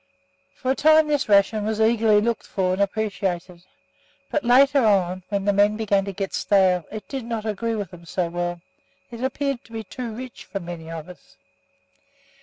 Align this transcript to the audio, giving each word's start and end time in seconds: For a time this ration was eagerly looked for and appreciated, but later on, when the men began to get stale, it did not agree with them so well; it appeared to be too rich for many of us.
For 0.55 0.71
a 0.71 0.75
time 0.75 1.07
this 1.09 1.29
ration 1.29 1.63
was 1.63 1.79
eagerly 1.79 2.21
looked 2.21 2.47
for 2.47 2.73
and 2.73 2.81
appreciated, 2.81 3.65
but 4.31 4.43
later 4.43 4.83
on, 4.83 5.21
when 5.29 5.45
the 5.45 5.53
men 5.53 5.77
began 5.77 6.05
to 6.05 6.11
get 6.11 6.33
stale, 6.33 6.87
it 6.91 7.07
did 7.07 7.23
not 7.23 7.45
agree 7.45 7.75
with 7.75 7.91
them 7.91 8.05
so 8.05 8.27
well; 8.27 8.61
it 9.11 9.23
appeared 9.23 9.63
to 9.65 9.71
be 9.71 9.83
too 9.83 10.11
rich 10.11 10.43
for 10.45 10.59
many 10.59 10.89
of 10.89 11.07
us. 11.07 11.37